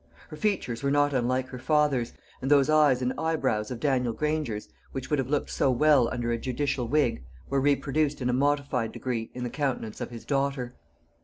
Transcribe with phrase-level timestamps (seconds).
[0.29, 2.11] Her features were not unlike her father's;
[2.41, 6.31] and those eyes and eyebrows of Daniel Granger's, which would have looked so well under
[6.31, 10.73] a judicial wig, were reproduced in a modified degree in the countenance of his daughter.